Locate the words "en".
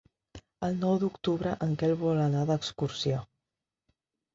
1.67-1.77